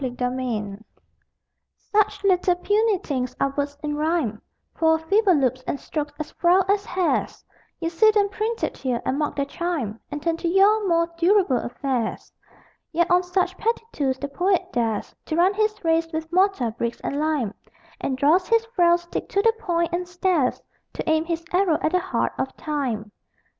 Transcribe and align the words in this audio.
QUICKENING 0.03 0.83
Such 1.77 2.23
little, 2.23 2.55
puny 2.55 2.97
things 2.97 3.35
are 3.39 3.53
words 3.55 3.77
in 3.83 3.95
rhyme: 3.95 4.41
Poor 4.73 4.97
feeble 4.97 5.35
loops 5.35 5.61
and 5.67 5.79
strokes 5.79 6.11
as 6.19 6.31
frail 6.31 6.65
as 6.67 6.83
hairs; 6.85 7.45
You 7.79 7.89
see 7.91 8.09
them 8.09 8.27
printed 8.29 8.77
here, 8.77 8.99
and 9.05 9.19
mark 9.19 9.35
their 9.35 9.45
chime, 9.45 9.99
And 10.09 10.19
turn 10.23 10.37
to 10.37 10.47
your 10.47 10.87
more 10.87 11.07
durable 11.19 11.59
affairs. 11.59 12.33
Yet 12.91 13.11
on 13.11 13.21
such 13.21 13.55
petty 13.59 13.85
tools 13.91 14.17
the 14.17 14.27
poet 14.27 14.73
dares 14.73 15.13
To 15.27 15.35
run 15.35 15.53
his 15.53 15.83
race 15.83 16.11
with 16.11 16.33
mortar, 16.33 16.71
bricks 16.71 16.99
and 17.01 17.19
lime, 17.19 17.53
And 17.99 18.17
draws 18.17 18.47
his 18.47 18.65
frail 18.75 18.97
stick 18.97 19.29
to 19.29 19.43
the 19.43 19.53
point, 19.59 19.93
and 19.93 20.07
stares 20.07 20.63
To 20.93 21.07
aim 21.07 21.25
his 21.25 21.45
arrow 21.53 21.77
at 21.83 21.91
the 21.91 21.99
heart 21.99 22.33
of 22.39 22.57
Time. 22.57 23.11